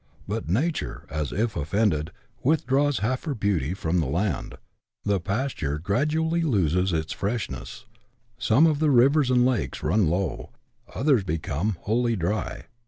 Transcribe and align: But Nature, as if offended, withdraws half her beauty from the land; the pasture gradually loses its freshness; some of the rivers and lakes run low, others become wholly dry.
But 0.27 0.49
Nature, 0.49 1.05
as 1.11 1.31
if 1.31 1.55
offended, 1.55 2.09
withdraws 2.43 3.01
half 3.05 3.25
her 3.25 3.35
beauty 3.35 3.75
from 3.75 3.99
the 3.99 4.07
land; 4.07 4.55
the 5.03 5.19
pasture 5.19 5.77
gradually 5.77 6.41
loses 6.41 6.91
its 6.91 7.13
freshness; 7.13 7.85
some 8.39 8.65
of 8.65 8.79
the 8.79 8.89
rivers 8.89 9.29
and 9.29 9.45
lakes 9.45 9.83
run 9.83 10.07
low, 10.07 10.53
others 10.95 11.23
become 11.23 11.77
wholly 11.81 12.15
dry. 12.15 12.63